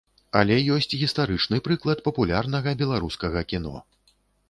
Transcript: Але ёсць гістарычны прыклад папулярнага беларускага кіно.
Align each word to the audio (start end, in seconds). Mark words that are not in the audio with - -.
Але 0.39 0.55
ёсць 0.75 0.97
гістарычны 1.01 1.61
прыклад 1.69 2.03
папулярнага 2.09 2.77
беларускага 2.83 3.49
кіно. 3.55 3.75